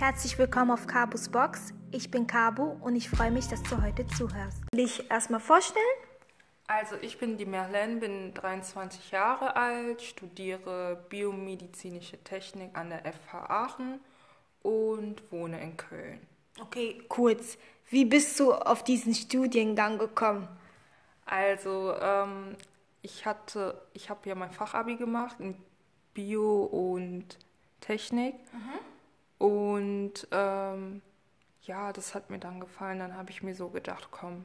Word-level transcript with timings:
Herzlich 0.00 0.38
willkommen 0.38 0.70
auf 0.70 0.86
Kabus 0.86 1.28
Box. 1.28 1.74
Ich 1.90 2.10
bin 2.10 2.26
Kabu 2.26 2.62
und 2.80 2.96
ich 2.96 3.10
freue 3.10 3.30
mich, 3.30 3.48
dass 3.48 3.62
du 3.64 3.82
heute 3.82 4.06
zuhörst. 4.06 4.62
Will 4.72 4.86
ich 4.86 5.10
erstmal 5.10 5.40
vorstellen? 5.40 5.84
Also 6.66 6.96
ich 7.02 7.18
bin 7.18 7.36
die 7.36 7.44
Merlene, 7.44 7.96
bin 7.96 8.32
23 8.32 9.10
Jahre 9.10 9.56
alt, 9.56 10.00
studiere 10.00 11.04
biomedizinische 11.10 12.16
Technik 12.24 12.70
an 12.78 12.88
der 12.88 13.12
FH 13.12 13.50
Aachen 13.50 14.00
und 14.62 15.30
wohne 15.30 15.62
in 15.62 15.76
Köln. 15.76 16.26
Okay, 16.58 17.02
kurz. 17.06 17.58
Wie 17.90 18.06
bist 18.06 18.40
du 18.40 18.54
auf 18.54 18.82
diesen 18.82 19.12
Studiengang 19.12 19.98
gekommen? 19.98 20.48
Also 21.26 21.94
ähm, 22.00 22.56
ich 23.02 23.26
hatte, 23.26 23.78
ich 23.92 24.08
habe 24.08 24.26
ja 24.30 24.34
mein 24.34 24.50
Fachabi 24.50 24.96
gemacht 24.96 25.36
in 25.40 25.56
Bio 26.14 26.62
und 26.62 27.36
Technik 27.82 28.36
und 29.40 30.28
ähm, 30.32 31.00
ja, 31.62 31.94
das 31.94 32.14
hat 32.14 32.28
mir 32.28 32.38
dann 32.38 32.60
gefallen. 32.60 32.98
Dann 32.98 33.16
habe 33.16 33.30
ich 33.30 33.42
mir 33.42 33.54
so 33.54 33.70
gedacht, 33.70 34.08
komm, 34.10 34.44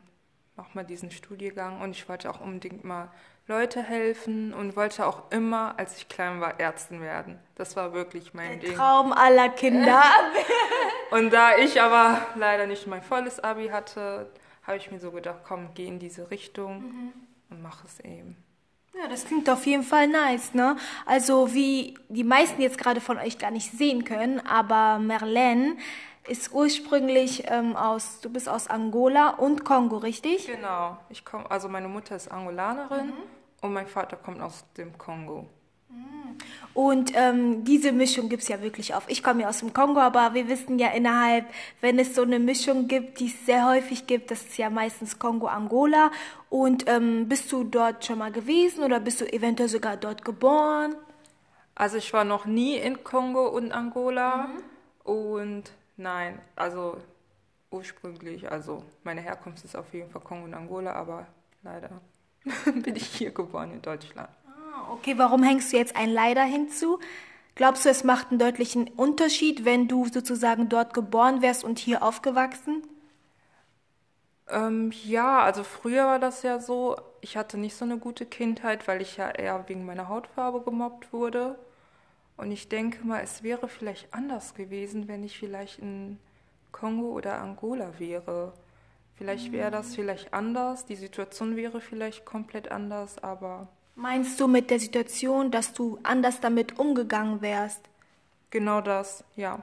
mach 0.56 0.74
mal 0.74 0.86
diesen 0.86 1.12
Studiengang 1.12 1.82
und 1.82 1.92
ich 1.92 2.08
wollte 2.08 2.30
auch 2.30 2.40
unbedingt 2.40 2.86
mal 2.86 3.12
Leute 3.46 3.84
helfen 3.84 4.54
und 4.54 4.78
wollte 4.78 5.06
auch 5.06 5.30
immer, 5.32 5.78
als 5.78 5.98
ich 5.98 6.08
klein 6.08 6.40
war, 6.40 6.62
Ärztin 6.62 7.02
werden. 7.02 7.38
Das 7.56 7.76
war 7.76 7.92
wirklich 7.92 8.34
mein 8.34 8.62
Der 8.62 8.70
Ding. 8.70 8.78
Traum 8.78 9.12
aller 9.12 9.50
Kinder. 9.50 10.02
Und 11.12 11.32
da 11.32 11.56
ich 11.58 11.80
aber 11.80 12.26
leider 12.36 12.66
nicht 12.66 12.88
mein 12.88 13.04
volles 13.04 13.40
Abi 13.40 13.68
hatte, 13.68 14.32
habe 14.64 14.78
ich 14.78 14.90
mir 14.90 15.00
so 15.00 15.12
gedacht, 15.12 15.42
komm, 15.44 15.70
geh 15.76 15.86
in 15.86 16.00
diese 16.00 16.32
Richtung 16.32 17.14
und 17.52 17.62
mach 17.62 17.86
es 17.86 18.00
eben. 18.00 18.36
Ja, 18.98 19.10
das 19.10 19.26
klingt 19.26 19.50
auf 19.50 19.66
jeden 19.66 19.84
Fall 19.84 20.08
nice, 20.08 20.54
ne? 20.54 20.78
Also 21.06 21.54
wie 21.54 21.98
die 22.08 22.24
meisten 22.24 22.62
jetzt 22.62 22.78
gerade 22.78 23.02
von 23.02 23.18
euch 23.18 23.38
gar 23.38 23.52
nicht 23.52 23.72
sehen 23.72 24.06
können, 24.06 24.40
aber 24.46 25.00
Merlene 25.00 25.76
ist 26.28 26.54
ursprünglich 26.54 27.44
ähm, 27.48 27.76
aus, 27.76 28.22
du 28.22 28.30
bist 28.30 28.48
aus 28.48 28.68
Angola 28.68 29.32
und 29.32 29.66
Kongo, 29.66 29.98
richtig? 29.98 30.48
Genau. 30.48 30.98
Ich 31.10 31.26
komm, 31.26 31.46
also 31.48 31.68
meine 31.68 31.88
Mutter 31.88 32.16
ist 32.16 32.32
Angolanerin 32.32 33.14
und 33.62 33.74
mein 33.74 33.88
Vater 33.88 34.16
kommt 34.16 34.42
aus 34.42 34.64
dem 34.78 34.98
Kongo. 34.98 35.48
Und 36.74 37.14
ähm, 37.16 37.64
diese 37.64 37.94
Mischung 37.94 38.28
gibt's 38.28 38.50
ja 38.50 38.62
wirklich 38.62 38.94
auf. 38.94 39.06
Ich 39.08 39.24
komme 39.24 39.44
ja 39.44 39.50
aus 39.50 39.60
dem 39.60 39.74
Kongo, 39.74 40.02
aber 40.02 40.34
wir 40.34 40.50
wissen 40.50 40.78
ja 40.78 40.90
innerhalb, 40.90 41.46
wenn 41.80 41.98
es 42.00 42.16
so 42.16 42.24
eine 42.24 42.38
Mischung 42.38 42.88
gibt, 42.88 43.22
die 43.22 43.28
es 43.28 43.46
sehr 43.46 43.66
häufig 43.66 44.08
gibt, 44.08 44.30
das 44.30 44.42
ist 44.42 44.58
ja 44.58 44.70
meistens 44.70 45.18
Kongo-Angola. 45.18 46.12
Und 46.50 46.90
ähm, 46.90 47.30
bist 47.30 47.52
du 47.52 47.64
dort 47.64 48.04
schon 48.06 48.20
mal 48.20 48.32
gewesen 48.32 48.84
oder 48.84 49.00
bist 49.00 49.22
du 49.22 49.32
eventuell 49.32 49.70
sogar 49.70 49.96
dort 49.96 50.26
geboren? 50.26 50.96
Also 51.76 51.98
ich 51.98 52.12
war 52.14 52.24
noch 52.24 52.46
nie 52.46 52.78
in 52.78 53.04
Kongo 53.04 53.48
und 53.48 53.74
Angola 53.74 54.50
und 55.04 55.64
nein, 55.98 56.40
also 56.56 56.98
ursprünglich, 57.70 58.50
also 58.50 58.84
meine 59.04 59.22
Herkunft 59.22 59.66
ist 59.66 59.76
auf 59.76 59.94
jeden 59.94 60.10
Fall 60.10 60.22
Kongo 60.22 60.46
und 60.46 60.54
Angola, 60.54 60.94
aber 60.94 61.28
leider 61.64 61.90
bin 62.66 62.96
ich 62.96 63.08
hier 63.08 63.32
geboren 63.32 63.72
in 63.72 63.82
Deutschland. 63.82 64.30
Okay, 64.92 65.18
warum 65.18 65.44
hängst 65.44 65.72
du 65.72 65.78
jetzt 65.78 65.96
ein 65.96 66.10
Leider 66.10 66.44
hinzu? 66.44 67.00
Glaubst 67.56 67.86
du, 67.86 67.90
es 67.90 68.04
macht 68.04 68.30
einen 68.30 68.40
deutlichen 68.40 68.88
Unterschied, 68.90 69.64
wenn 69.66 69.88
du 69.88 70.06
sozusagen 70.08 70.68
dort 70.70 70.94
geboren 70.94 71.42
wärst 71.42 71.64
und 71.64 71.80
hier 71.80 72.04
aufgewachsen? 72.04 72.84
Ähm, 74.50 74.92
ja, 75.04 75.42
also 75.42 75.64
früher 75.64 76.06
war 76.06 76.20
das 76.20 76.44
ja 76.44 76.60
so, 76.60 76.98
ich 77.22 77.38
hatte 77.38 77.58
nicht 77.58 77.76
so 77.76 77.86
eine 77.86 77.98
gute 77.98 78.26
Kindheit, 78.26 78.88
weil 78.88 79.02
ich 79.02 79.18
ja 79.18 79.30
eher 79.32 79.68
wegen 79.68 79.86
meiner 79.86 80.10
Hautfarbe 80.10 80.62
gemobbt 80.62 81.14
wurde. 81.14 81.58
Und 82.38 82.52
ich 82.52 82.68
denke 82.70 83.06
mal, 83.08 83.22
es 83.24 83.44
wäre 83.44 83.68
vielleicht 83.70 84.14
anders 84.14 84.54
gewesen, 84.54 85.08
wenn 85.08 85.24
ich 85.24 85.38
vielleicht 85.40 85.80
in 85.80 86.20
Kongo 86.72 87.08
oder 87.12 87.42
Angola 87.42 87.98
wäre. 87.98 88.54
Vielleicht 89.16 89.54
wäre 89.54 89.72
das 89.72 89.96
vielleicht 89.96 90.34
anders, 90.34 90.86
die 90.86 90.98
Situation 90.98 91.56
wäre 91.56 91.80
vielleicht 91.80 92.26
komplett 92.26 92.70
anders, 92.70 93.24
aber 93.24 93.70
Meinst 93.96 94.40
du 94.40 94.48
mit 94.48 94.70
der 94.70 94.80
Situation, 94.80 95.52
dass 95.52 95.74
du 95.74 96.00
anders 96.04 96.40
damit 96.42 96.78
umgegangen 96.78 97.42
wärst? 97.42 97.82
genau 98.56 98.80
das, 98.80 99.24
ja. 99.36 99.62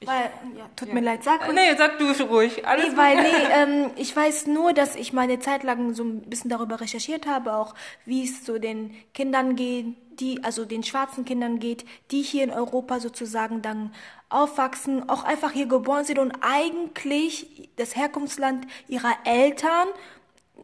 Ich, 0.00 0.08
Weil, 0.08 0.32
ja, 0.58 0.68
tut 0.74 0.88
ja. 0.88 0.94
mir 0.94 1.00
leid, 1.00 1.22
sag 1.22 1.46
ruhig. 1.46 1.54
Nee, 1.54 1.76
sag 1.76 1.96
du 1.98 2.10
ruhig. 2.24 2.66
Alles 2.66 2.88
Nee, 2.88 2.96
weil, 2.96 3.22
nee, 3.22 3.28
ähm, 3.52 3.90
ich 3.94 4.14
weiß 4.16 4.48
nur, 4.48 4.72
dass 4.72 4.96
ich 4.96 5.12
meine 5.12 5.38
Zeit 5.38 5.62
lang 5.62 5.94
so 5.94 6.02
ein 6.02 6.22
bisschen 6.22 6.50
darüber 6.50 6.80
recherchiert 6.80 7.26
habe, 7.26 7.54
auch 7.54 7.76
wie 8.04 8.24
es 8.24 8.44
so 8.44 8.58
den 8.58 8.96
Kindern 9.14 9.54
geht, 9.54 9.86
die, 10.18 10.42
also 10.42 10.64
den 10.64 10.82
schwarzen 10.82 11.24
Kindern 11.24 11.60
geht, 11.60 11.84
die 12.10 12.22
hier 12.22 12.42
in 12.42 12.50
Europa 12.50 12.98
sozusagen 12.98 13.62
dann 13.62 13.94
aufwachsen, 14.28 15.08
auch 15.08 15.22
einfach 15.22 15.52
hier 15.52 15.66
geboren 15.66 16.04
sind 16.04 16.18
und 16.18 16.32
eigentlich 16.40 17.70
das 17.76 17.94
Herkunftsland 17.94 18.66
ihrer 18.88 19.14
Eltern 19.24 19.86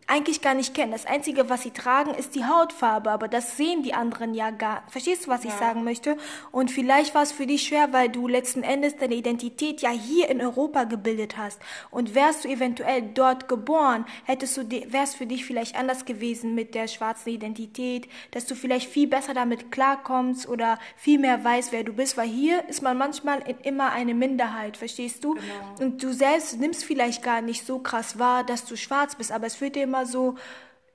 eigentlich 0.07 0.41
gar 0.41 0.55
nicht 0.55 0.75
kennen. 0.75 0.93
Das 0.93 1.07
Einzige, 1.07 1.49
was 1.49 1.63
sie 1.63 1.71
tragen, 1.71 2.15
ist 2.15 2.35
die 2.35 2.45
Hautfarbe, 2.45 3.11
aber 3.11 3.29
das 3.29 3.57
sehen 3.57 3.83
die 3.83 3.95
anderen 3.95 4.35
ja 4.35 4.51
gar. 4.51 4.83
Verstehst 4.89 5.27
du, 5.27 5.31
was 5.31 5.45
ich 5.45 5.53
sagen 5.53 5.85
möchte? 5.85 6.17
Und 6.51 6.71
vielleicht 6.71 7.15
war 7.15 7.23
es 7.23 7.33
für 7.33 7.47
dich 7.47 7.65
schwer, 7.65 7.93
weil 7.93 8.09
du 8.09 8.29
letzten 8.29 8.63
Endes 8.63 8.97
deine 8.97 9.15
Identität 9.15 9.83
ja 9.83 9.91
hier 9.91 10.29
in 10.29 10.41
Europa 10.41 10.85
gebildet 10.85 11.37
hast. 11.37 11.61
Und 11.91 12.15
wärst 12.15 12.45
du 12.45 12.49
eventuell 12.49 13.03
dort 13.03 13.49
geboren, 13.49 14.05
hättest 14.25 14.57
du, 14.57 14.71
wär's 14.89 15.15
für 15.15 15.27
dich 15.27 15.45
vielleicht 15.45 15.77
anders 15.77 16.05
gewesen 16.05 16.55
mit 16.55 16.75
der 16.75 16.87
schwarzen 16.87 17.31
Identität, 17.31 18.09
dass 18.31 18.47
du 18.47 18.55
vielleicht 18.55 18.89
viel 18.89 19.09
besser 19.09 19.35
damit 19.35 19.73
klarkommst 19.73 20.49
oder 20.49 20.79
viel 20.97 21.19
mehr 21.19 21.43
weißt, 21.43 21.73
wer 21.73 21.85
du 21.85 21.93
bist, 21.93 22.17
weil 22.17 22.29
hier 22.29 22.69
ist 22.69 22.83
man 22.83 22.97
manchmal 22.97 23.41
in 23.49 23.59
immer 23.61 23.93
eine 23.93 24.15
Minderheit, 24.15 24.77
verstehst 24.77 25.25
du? 25.25 25.37
Und 25.81 26.03
du 26.03 26.13
selbst 26.13 26.59
nimmst 26.59 26.85
vielleicht 26.85 27.23
gar 27.23 27.41
nicht 27.41 27.67
so 27.67 27.79
krass 27.79 28.19
wahr, 28.19 28.45
dass 28.45 28.65
du 28.65 28.77
schwarz 28.77 29.15
bist, 29.17 29.33
aber 29.33 29.47
es 29.47 29.61
wird 29.61 29.77
dir 29.77 29.87
immer 29.89 30.07
so 30.07 30.37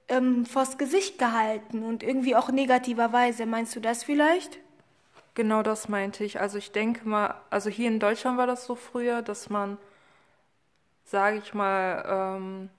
ähm, 0.07 0.45
vors 0.45 0.77
Gesicht 0.77 1.17
gehalten 1.17 1.83
und 1.83 2.03
irgendwie 2.03 2.35
auch 2.35 2.49
negativerweise. 2.49 3.45
Meinst 3.45 3.75
du 3.75 3.79
das 3.79 4.03
vielleicht? 4.03 4.59
Genau 5.33 5.63
das 5.63 5.89
meinte 5.89 6.23
ich. 6.23 6.39
Also 6.39 6.57
ich 6.59 6.71
denke 6.71 7.07
mal, 7.09 7.35
also 7.49 7.69
hier 7.69 7.87
in 7.87 7.99
Deutschland 7.99 8.37
war 8.37 8.45
das 8.47 8.65
so 8.65 8.75
früher, 8.75 9.21
dass 9.23 9.49
man, 9.49 9.77
sage 11.05 11.37
ich 11.37 11.53
mal, 11.53 12.37
ähm, 12.37 12.69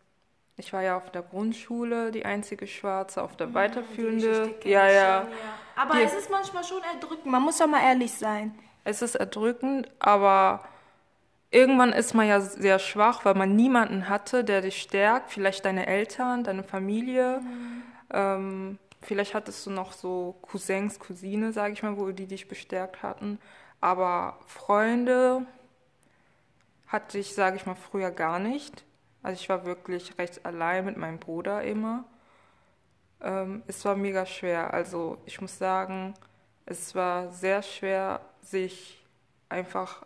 ich 0.56 0.72
war 0.72 0.82
ja 0.82 0.96
auf 0.96 1.10
der 1.10 1.22
Grundschule 1.22 2.12
die 2.12 2.24
einzige 2.24 2.68
Schwarze, 2.68 3.22
auf 3.22 3.36
der 3.36 3.52
weiterführende. 3.54 4.54
Ja, 4.64 4.88
ja. 4.88 5.26
Aber 5.74 5.94
Die- 5.94 6.02
es 6.02 6.14
ist 6.14 6.30
manchmal 6.30 6.62
schon 6.62 6.80
erdrückend. 6.94 7.26
Man 7.26 7.42
muss 7.42 7.58
doch 7.58 7.66
mal 7.66 7.82
ehrlich 7.82 8.12
sein. 8.12 8.56
Es 8.84 9.02
ist 9.02 9.16
erdrückend, 9.16 9.90
aber 9.98 10.62
irgendwann 11.54 11.92
ist 11.92 12.14
man 12.14 12.26
ja 12.26 12.40
sehr 12.40 12.78
schwach, 12.78 13.24
weil 13.24 13.34
man 13.34 13.54
niemanden 13.54 14.08
hatte, 14.08 14.44
der 14.44 14.60
dich 14.60 14.82
stärkt. 14.82 15.30
Vielleicht 15.30 15.64
deine 15.64 15.86
Eltern, 15.86 16.42
deine 16.42 16.64
Familie. 16.64 17.40
Ähm, 18.12 18.78
vielleicht 19.00 19.34
hattest 19.34 19.64
du 19.64 19.70
noch 19.70 19.92
so 19.92 20.36
Cousins, 20.42 20.98
Cousine, 20.98 21.52
sage 21.52 21.72
ich 21.72 21.82
mal, 21.82 21.96
wo 21.96 22.10
die 22.10 22.26
dich 22.26 22.48
bestärkt 22.48 23.02
hatten. 23.02 23.38
Aber 23.80 24.38
Freunde 24.46 25.46
hatte 26.88 27.18
ich, 27.18 27.34
sage 27.34 27.56
ich 27.56 27.66
mal, 27.66 27.76
früher 27.76 28.10
gar 28.10 28.38
nicht. 28.40 28.84
Also 29.22 29.40
ich 29.40 29.48
war 29.48 29.64
wirklich 29.64 30.18
recht 30.18 30.44
allein 30.44 30.84
mit 30.84 30.96
meinem 30.96 31.18
Bruder 31.18 31.62
immer. 31.62 32.04
Ähm, 33.22 33.62
es 33.68 33.84
war 33.84 33.94
mega 33.94 34.26
schwer. 34.26 34.74
Also 34.74 35.18
ich 35.24 35.40
muss 35.40 35.56
sagen, 35.56 36.14
es 36.66 36.94
war 36.94 37.30
sehr 37.30 37.62
schwer, 37.62 38.20
sich 38.42 39.04
einfach 39.48 40.04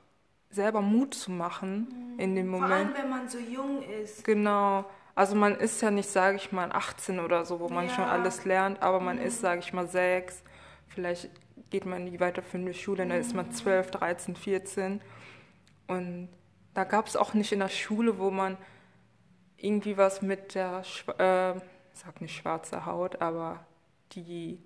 selber 0.50 0.80
Mut 0.80 1.14
zu 1.14 1.30
machen 1.30 2.14
in 2.18 2.34
dem 2.34 2.48
Moment. 2.48 2.96
wenn 2.96 3.10
man 3.10 3.28
so 3.28 3.38
jung 3.38 3.82
ist. 3.82 4.24
Genau. 4.24 4.84
Also 5.14 5.34
man 5.34 5.56
ist 5.56 5.80
ja 5.82 5.90
nicht, 5.90 6.08
sage 6.08 6.36
ich 6.36 6.52
mal, 6.52 6.70
18 6.72 7.18
oder 7.20 7.44
so, 7.44 7.58
wo 7.60 7.68
man 7.68 7.86
Ja. 7.86 7.90
schon 7.94 8.04
alles 8.04 8.44
lernt, 8.44 8.80
aber 8.82 9.00
man 9.00 9.18
ist, 9.18 9.40
sage 9.40 9.60
ich 9.60 9.72
mal, 9.72 9.86
sechs. 9.88 10.42
Vielleicht 10.86 11.28
geht 11.70 11.84
man 11.86 12.06
in 12.06 12.12
die 12.12 12.20
weiterführende 12.20 12.72
Schule, 12.72 13.06
dann 13.06 13.18
ist 13.18 13.34
man 13.34 13.50
12, 13.52 13.90
13, 13.90 14.36
14. 14.36 15.00
Und 15.88 16.28
da 16.74 16.84
gab 16.84 17.06
es 17.08 17.16
auch 17.16 17.34
nicht 17.34 17.52
in 17.52 17.58
der 17.58 17.68
Schule, 17.68 18.18
wo 18.18 18.30
man 18.30 18.56
irgendwie 19.56 19.96
was 19.96 20.22
mit 20.22 20.54
der, 20.54 20.82
äh, 21.18 21.56
ich 21.56 21.62
sag 21.94 22.20
nicht 22.20 22.36
schwarze 22.36 22.86
Haut, 22.86 23.20
aber 23.20 23.66
die, 24.12 24.60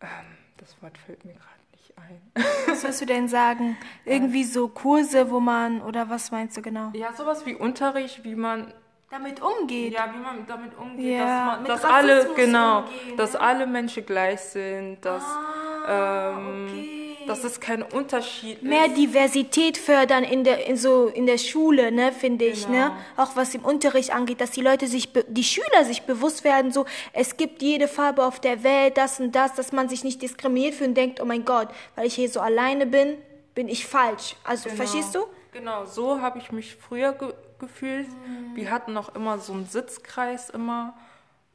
ähm, 0.00 0.08
das 0.56 0.80
Wort 0.82 0.98
fällt 0.98 1.24
mir 1.24 1.34
gerade 1.34 1.46
nicht 1.76 1.94
ein. 1.98 2.20
Was 2.66 2.84
willst 2.84 3.00
du 3.00 3.06
denn 3.06 3.28
sagen? 3.28 3.76
Irgendwie 4.04 4.44
so 4.44 4.68
Kurse, 4.68 5.30
wo 5.30 5.40
man, 5.40 5.80
oder 5.82 6.08
was 6.08 6.30
meinst 6.30 6.56
du 6.56 6.62
genau? 6.62 6.90
Ja, 6.94 7.12
sowas 7.12 7.44
wie 7.46 7.54
Unterricht, 7.54 8.24
wie 8.24 8.34
man 8.34 8.72
Damit 9.10 9.40
umgeht. 9.40 9.92
Ja, 9.92 10.12
wie 10.12 10.18
man 10.18 10.46
damit 10.46 10.76
umgeht, 10.76 11.16
Ja, 11.18 11.24
dass, 11.24 11.56
man, 11.56 11.64
dass 11.64 11.84
alle, 11.84 12.30
genau, 12.34 12.78
umgehen, 12.80 13.16
dass 13.16 13.32
ne? 13.34 13.40
alle 13.40 13.66
Menschen 13.66 14.04
gleich 14.06 14.40
sind, 14.40 15.04
dass, 15.04 15.22
Ah, 15.22 16.30
ähm, 16.38 16.66
okay. 16.68 17.05
Dass 17.28 17.44
es 17.44 17.60
kein 17.60 17.82
Unterschied 17.82 18.62
Mehr 18.62 18.86
ist. 18.86 18.96
Diversität 18.96 19.78
fördern 19.78 20.24
in 20.24 20.44
der 20.44 20.66
in 20.66 20.76
so 20.76 21.06
in 21.08 21.26
der 21.26 21.38
Schule, 21.38 21.92
ne, 21.92 22.12
finde 22.12 22.44
ich, 22.44 22.68
ne? 22.68 22.92
Genau. 23.16 23.28
Auch 23.28 23.36
was 23.36 23.54
im 23.54 23.64
Unterricht 23.64 24.14
angeht, 24.14 24.40
dass 24.40 24.50
die 24.52 24.60
Leute 24.62 24.86
sich 24.86 25.10
die 25.28 25.44
Schüler 25.44 25.84
sich 25.84 26.02
bewusst 26.02 26.44
werden, 26.44 26.72
so 26.72 26.86
es 27.12 27.36
gibt 27.36 27.62
jede 27.62 27.88
Farbe 27.88 28.24
auf 28.24 28.40
der 28.40 28.62
Welt, 28.62 28.96
das 28.96 29.20
und 29.20 29.32
das, 29.32 29.54
dass 29.54 29.72
man 29.72 29.88
sich 29.88 30.04
nicht 30.04 30.22
diskriminiert 30.22 30.74
fühlt 30.74 30.88
und 30.90 30.94
denkt, 30.96 31.20
oh 31.20 31.24
mein 31.24 31.44
Gott, 31.44 31.68
weil 31.94 32.06
ich 32.06 32.14
hier 32.14 32.28
so 32.28 32.40
alleine 32.40 32.86
bin, 32.86 33.16
bin 33.54 33.68
ich 33.68 33.86
falsch. 33.86 34.36
Also, 34.44 34.64
Genau. 34.68 34.76
verstehst 34.76 35.14
du? 35.14 35.20
Genau, 35.52 35.86
so 35.86 36.20
habe 36.20 36.38
ich 36.38 36.52
mich 36.52 36.76
früher 36.76 37.12
ge 37.12 37.32
gefühlt. 37.58 38.06
Wir 38.54 38.70
hatten 38.70 38.94
auch 38.98 39.14
immer 39.14 39.38
so 39.38 39.54
einen 39.54 39.64
Sitzkreis 39.64 40.50
immer 40.50 40.92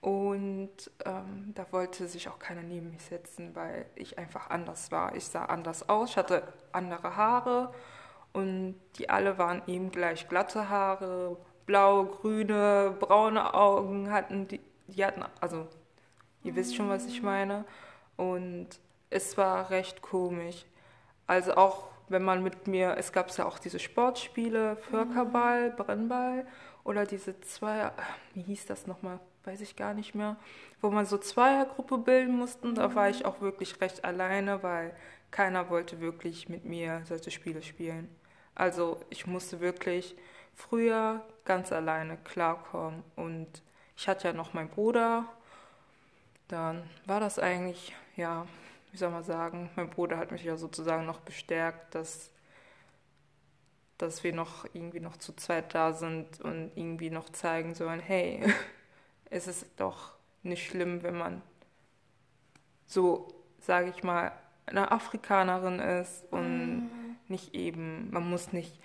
und 0.02 0.72
ähm, 1.06 1.52
da 1.54 1.66
wollte 1.72 2.08
sich 2.08 2.28
auch 2.28 2.40
keiner 2.40 2.64
neben 2.64 2.90
mich 2.90 3.04
setzen, 3.04 3.56
weil 3.56 3.86
ich 3.96 4.18
einfach 4.18 4.50
anders 4.50 4.92
war. 4.92 5.16
Ich 5.16 5.26
sah 5.26 5.46
anders 5.46 5.88
aus, 5.90 6.12
ich 6.12 6.18
hatte 6.18 6.42
andere 6.72 7.16
Haare 7.16 7.72
und 8.34 8.76
die 8.98 9.10
alle 9.10 9.38
waren 9.38 9.62
eben 9.68 9.92
gleich 9.92 10.28
glatte 10.28 10.70
Haare, 10.70 11.38
blau, 11.68 12.06
grüne, 12.06 12.96
braune 13.00 13.54
Augen 13.54 14.12
hatten 14.12 14.48
die, 14.48 14.60
die 14.88 15.06
hatten, 15.06 15.24
also 15.40 15.68
ihr 16.44 16.56
wisst 16.56 16.76
schon, 16.76 16.90
was 16.90 17.06
ich 17.06 17.22
meine. 17.22 17.64
Und 18.18 18.70
es 19.12 19.38
war 19.38 19.70
recht 19.70 20.02
komisch. 20.02 20.66
Also 21.28 21.54
auch 21.56 21.90
wenn 22.10 22.24
man 22.24 22.42
mit 22.42 22.68
mir, 22.68 22.96
es 22.98 23.12
gab 23.12 23.36
ja 23.38 23.46
auch 23.46 23.60
diese 23.60 23.80
Sportspiele, 23.80 24.78
Völkerball, 24.78 25.72
Brennball 25.72 26.48
oder 26.84 27.06
diese 27.06 27.40
zwei, 27.42 27.92
wie 28.34 28.42
hieß 28.42 28.66
das 28.66 28.88
nochmal, 28.88 29.20
weiß 29.44 29.62
ich 29.62 29.76
gar 29.76 29.94
nicht 29.94 30.16
mehr, 30.16 30.38
wo 30.82 30.90
man 30.92 31.06
so 31.06 31.18
Zweiergruppe 31.18 31.98
bilden 31.98 32.36
mussten. 32.36 32.76
Da 32.76 32.96
war 32.96 33.10
ich 33.10 33.26
auch 33.26 33.42
wirklich 33.42 33.82
recht 33.82 34.04
alleine, 34.06 34.64
weil 34.64 34.96
keiner 35.32 35.70
wollte 35.70 36.00
wirklich 36.02 36.50
mit 36.50 36.66
mir 36.66 37.02
solche 37.06 37.32
Spiele 37.32 37.64
spielen. 37.64 38.10
Also 38.56 39.00
ich 39.10 39.26
musste 39.28 39.60
wirklich 39.62 40.16
früher 40.54 41.26
ganz 41.46 41.72
alleine 41.72 42.18
klarkommen 42.18 43.04
und 43.16 43.48
ich 43.96 44.08
hatte 44.08 44.28
ja 44.28 44.34
noch 44.34 44.54
meinen 44.54 44.70
Bruder. 44.70 45.26
Dann 46.48 46.84
war 47.06 47.20
das 47.20 47.40
eigentlich, 47.40 47.96
ja, 48.16 48.46
wie 48.92 48.98
soll 48.98 49.10
man 49.10 49.24
sagen, 49.24 49.70
mein 49.76 49.90
Bruder 49.90 50.18
hat 50.18 50.32
mich 50.32 50.44
ja 50.44 50.58
sozusagen 50.58 51.06
noch 51.06 51.22
bestärkt, 51.22 51.96
dass, 51.96 52.30
dass 53.98 54.24
wir 54.24 54.34
noch 54.34 54.66
irgendwie 54.74 55.00
noch 55.00 55.18
zu 55.18 55.34
zweit 55.34 55.74
da 55.74 55.94
sind 55.94 56.42
und 56.42 56.72
irgendwie 56.76 57.10
noch 57.10 57.30
zeigen 57.30 57.74
sollen, 57.74 58.02
hey, 58.02 58.44
es 59.32 59.48
ist 59.48 59.66
doch 59.78 60.12
nicht 60.44 60.68
schlimm, 60.68 61.02
wenn 61.02 61.18
man 61.18 61.42
so, 62.86 63.34
sage 63.60 63.90
ich 63.90 64.04
mal, 64.04 64.32
eine 64.68 64.92
Afrikanerin 64.92 65.80
ist 65.80 66.26
und 66.32 66.92
nicht 67.28 67.56
eben, 67.56 68.12
man 68.12 68.30
muss 68.30 68.52
nicht 68.54 68.80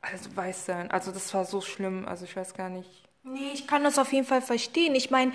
alles 0.00 0.34
weiß 0.34 0.66
sein. 0.66 0.90
Also 0.90 1.12
das 1.12 1.32
war 1.34 1.44
so 1.44 1.60
schlimm, 1.60 2.06
also 2.08 2.24
ich 2.24 2.34
weiß 2.34 2.54
gar 2.54 2.70
nicht. 2.70 3.08
Nee, 3.22 3.50
ich 3.52 3.66
kann 3.66 3.84
das 3.84 3.98
auf 3.98 4.12
jeden 4.12 4.26
Fall 4.26 4.40
verstehen. 4.40 4.94
Ich 4.94 5.10
meine, 5.10 5.32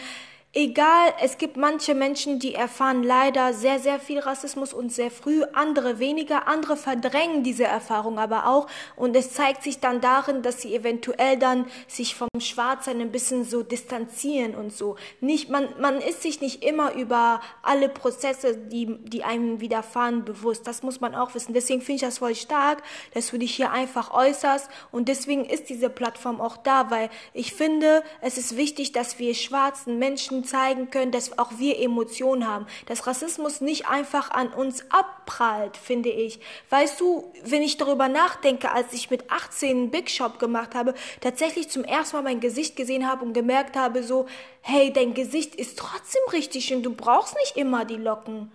egal, 0.55 1.13
es 1.21 1.37
gibt 1.37 1.57
manche 1.57 1.93
Menschen, 1.93 2.39
die 2.39 2.55
erfahren 2.55 3.03
leider 3.03 3.53
sehr, 3.53 3.77
sehr 3.77 3.99
viel 3.99 4.19
Rassismus 4.19 4.73
und 4.73 4.91
sehr 4.91 5.11
früh, 5.11 5.43
andere 5.53 5.99
weniger, 5.99 6.47
andere 6.47 6.77
verdrängen 6.77 7.43
diese 7.43 7.65
Erfahrung 7.65 8.17
aber 8.17 8.47
auch 8.47 8.67
und 8.95 9.15
es 9.15 9.33
zeigt 9.33 9.63
sich 9.63 9.79
dann 9.81 9.99
darin, 9.99 10.41
dass 10.41 10.61
sie 10.61 10.73
eventuell 10.73 11.37
dann 11.37 11.65
sich 11.87 12.15
vom 12.15 12.29
Schwarzsein 12.39 13.01
ein 13.01 13.11
bisschen 13.11 13.43
so 13.43 13.63
distanzieren 13.63 14.55
und 14.55 14.71
so. 14.71 14.95
Nicht, 15.19 15.49
man, 15.49 15.67
man 15.79 15.99
ist 15.99 16.21
sich 16.21 16.39
nicht 16.39 16.63
immer 16.63 16.93
über 16.93 17.41
alle 17.61 17.89
Prozesse, 17.89 18.55
die, 18.55 18.97
die 19.03 19.25
einem 19.25 19.59
widerfahren, 19.59 20.23
bewusst. 20.23 20.65
Das 20.67 20.83
muss 20.83 21.01
man 21.01 21.15
auch 21.15 21.35
wissen. 21.35 21.53
Deswegen 21.53 21.81
finde 21.81 21.95
ich 21.95 22.01
das 22.01 22.19
voll 22.19 22.35
stark, 22.35 22.81
dass 23.13 23.29
du 23.29 23.37
dich 23.37 23.55
hier 23.55 23.71
einfach 23.71 24.13
äußerst 24.13 24.69
und 24.91 25.09
deswegen 25.09 25.43
ist 25.43 25.67
diese 25.69 25.89
Plattform 25.89 26.39
auch 26.39 26.55
da, 26.55 26.89
weil 26.89 27.09
ich 27.33 27.53
finde, 27.53 28.03
es 28.21 28.37
ist 28.37 28.55
wichtig, 28.55 28.93
dass 28.93 29.19
wir 29.19 29.35
schwarzen 29.35 29.99
Menschen 29.99 30.44
zeigen 30.45 30.89
können, 30.89 31.11
dass 31.11 31.37
auch 31.37 31.57
wir 31.57 31.79
Emotionen 31.79 32.47
haben. 32.47 32.67
Dass 32.85 33.07
Rassismus 33.07 33.61
nicht 33.61 33.87
einfach 33.87 34.31
an 34.31 34.49
uns 34.49 34.85
abprallt, 34.91 35.77
finde 35.77 36.09
ich. 36.09 36.39
Weißt 36.69 36.99
du, 36.99 37.31
wenn 37.43 37.61
ich 37.61 37.77
darüber 37.77 38.07
nachdenke, 38.07 38.71
als 38.71 38.93
ich 38.93 39.09
mit 39.09 39.31
18 39.31 39.69
einen 39.69 39.91
Big 39.91 40.09
Shop 40.09 40.39
gemacht 40.39 40.75
habe, 40.75 40.93
tatsächlich 41.21 41.69
zum 41.69 41.83
ersten 41.83 42.17
Mal 42.17 42.23
mein 42.23 42.39
Gesicht 42.39 42.75
gesehen 42.75 43.07
habe 43.07 43.25
und 43.25 43.33
gemerkt 43.33 43.75
habe, 43.75 44.03
so, 44.03 44.27
hey, 44.61 44.91
dein 44.93 45.13
Gesicht 45.13 45.55
ist 45.55 45.77
trotzdem 45.77 46.21
richtig 46.31 46.73
und 46.73 46.83
du 46.83 46.93
brauchst 46.93 47.35
nicht 47.35 47.57
immer 47.57 47.85
die 47.85 47.97
Locken. 47.97 48.51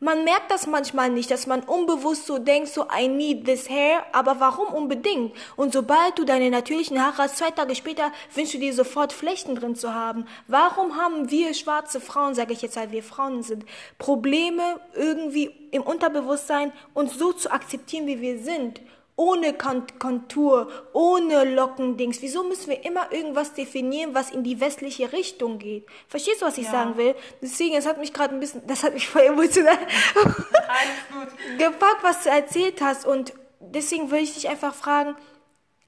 Man 0.00 0.22
merkt 0.22 0.52
das 0.52 0.68
manchmal 0.68 1.10
nicht, 1.10 1.28
dass 1.28 1.48
man 1.48 1.64
unbewusst 1.64 2.26
so 2.26 2.38
denkt, 2.38 2.68
so 2.68 2.86
I 2.96 3.08
need 3.08 3.46
this 3.46 3.68
hair, 3.68 4.06
aber 4.12 4.38
warum 4.38 4.68
unbedingt? 4.72 5.34
Und 5.56 5.72
sobald 5.72 6.16
du 6.16 6.24
deine 6.24 6.50
natürlichen 6.50 7.02
Haare 7.02 7.24
hast, 7.24 7.38
zwei 7.38 7.50
Tage 7.50 7.74
später 7.74 8.12
wünschst 8.32 8.54
du 8.54 8.58
dir 8.58 8.72
sofort 8.72 9.12
Flechten 9.12 9.56
drin 9.56 9.74
zu 9.74 9.94
haben. 9.94 10.26
Warum 10.46 10.96
haben 10.96 11.32
wir 11.32 11.52
schwarze 11.52 12.00
Frauen, 12.00 12.36
sage 12.36 12.52
ich 12.52 12.62
jetzt, 12.62 12.76
weil 12.76 12.92
wir 12.92 13.02
Frauen 13.02 13.42
sind, 13.42 13.64
Probleme 13.98 14.80
irgendwie 14.94 15.50
im 15.72 15.82
Unterbewusstsein 15.82 16.72
uns 16.94 17.18
so 17.18 17.32
zu 17.32 17.50
akzeptieren, 17.50 18.06
wie 18.06 18.20
wir 18.20 18.38
sind? 18.38 18.80
Ohne 19.20 19.52
Kont 19.52 19.98
Kontur, 19.98 20.70
ohne 20.92 21.42
Lockendings. 21.42 22.22
Wieso 22.22 22.44
müssen 22.44 22.68
wir 22.70 22.84
immer 22.84 23.10
irgendwas 23.12 23.52
definieren, 23.52 24.14
was 24.14 24.30
in 24.30 24.44
die 24.44 24.60
westliche 24.60 25.12
Richtung 25.12 25.58
geht? 25.58 25.86
Verstehst 26.06 26.40
du, 26.40 26.46
was 26.46 26.56
ich 26.56 26.66
Ja. 26.66 26.70
sagen 26.70 26.96
will? 26.96 27.16
Deswegen, 27.42 27.74
es 27.74 27.84
hat 27.84 27.98
mich 27.98 28.12
gerade 28.12 28.32
ein 28.32 28.38
bisschen, 28.38 28.64
das 28.68 28.84
hat 28.84 28.94
mich 28.94 29.08
voll 29.08 29.22
emotional 29.22 29.76
gepackt, 31.58 32.02
was 32.02 32.22
du 32.22 32.30
erzählt 32.30 32.80
hast. 32.80 33.06
Und 33.06 33.32
deswegen 33.58 34.12
will 34.12 34.22
ich 34.22 34.34
dich 34.34 34.48
einfach 34.48 34.72
fragen, 34.72 35.16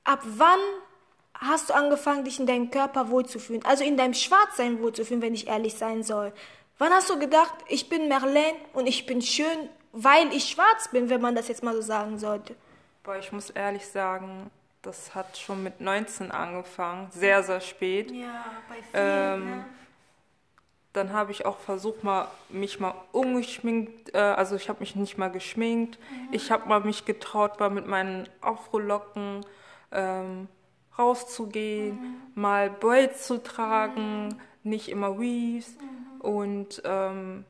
ab 0.02 0.20
wann 0.24 0.58
hast 1.34 1.70
du 1.70 1.74
angefangen, 1.74 2.24
dich 2.24 2.40
in 2.40 2.46
deinem 2.46 2.72
Körper 2.72 3.10
wohlzufühlen? 3.10 3.64
Also 3.64 3.84
in 3.84 3.96
deinem 3.96 4.14
Schwarzsein 4.14 4.82
wohlzufühlen, 4.82 5.22
wenn 5.22 5.34
ich 5.34 5.46
ehrlich 5.46 5.74
sein 5.74 6.02
soll. 6.02 6.32
Wann 6.78 6.92
hast 6.92 7.08
du 7.08 7.16
gedacht, 7.16 7.54
ich 7.68 7.88
bin 7.88 8.08
Merlin 8.08 8.56
und 8.72 8.88
ich 8.88 9.06
bin 9.06 9.22
schön, 9.22 9.68
weil 9.92 10.32
ich 10.34 10.48
schwarz 10.48 10.88
bin, 10.90 11.10
wenn 11.10 11.20
man 11.20 11.36
das 11.36 11.46
jetzt 11.46 11.62
mal 11.62 11.76
so 11.76 11.80
sagen 11.82 12.18
sollte? 12.18 12.56
Boah, 13.02 13.16
ich 13.16 13.32
muss 13.32 13.50
ehrlich 13.50 13.86
sagen, 13.86 14.50
das 14.82 15.14
hat 15.14 15.36
schon 15.36 15.62
mit 15.62 15.80
19 15.80 16.30
angefangen, 16.30 17.08
sehr, 17.10 17.42
sehr 17.42 17.60
spät. 17.60 18.10
Ja, 18.10 18.44
bei 18.68 18.76
vielen, 18.76 18.92
Ähm, 18.94 19.64
Dann 20.92 21.12
habe 21.12 21.30
ich 21.30 21.46
auch 21.46 21.58
versucht, 21.58 22.02
mal, 22.02 22.26
mich 22.48 22.80
mal 22.80 22.94
ungeschminkt, 23.12 24.12
äh, 24.12 24.18
also 24.18 24.56
ich 24.56 24.68
habe 24.68 24.80
mich 24.80 24.96
nicht 24.96 25.18
mal 25.18 25.30
geschminkt. 25.30 25.98
Ich 26.32 26.50
habe 26.50 26.68
mal 26.68 26.80
mich 26.80 27.04
getraut, 27.04 27.60
mal 27.60 27.70
mit 27.70 27.86
meinen 27.86 28.28
Afrolocken 28.40 29.46
ähm, 29.92 30.48
rauszugehen, 30.98 32.20
mal 32.34 32.70
Braids 32.70 33.26
zu 33.28 33.40
tragen, 33.42 34.40
nicht 34.64 34.88
immer 34.88 35.18
Weaves. 35.20 35.76
Und 36.18 36.82
ähm, 36.84 37.44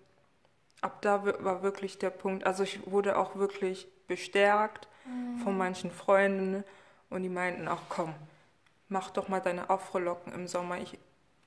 ab 0.82 1.00
da 1.00 1.24
war 1.42 1.62
wirklich 1.62 1.98
der 1.98 2.10
Punkt, 2.10 2.46
also 2.46 2.62
ich 2.62 2.90
wurde 2.90 3.16
auch 3.16 3.36
wirklich 3.36 3.88
bestärkt 4.06 4.86
von 5.42 5.56
manchen 5.56 5.90
Freunden 5.90 6.64
und 7.08 7.22
die 7.22 7.28
meinten 7.28 7.68
auch, 7.68 7.82
komm, 7.88 8.14
mach 8.88 9.10
doch 9.10 9.28
mal 9.28 9.40
deine 9.40 9.70
Afrolocken 9.70 10.32
im 10.32 10.46
Sommer 10.46 10.78
ich, 10.78 10.98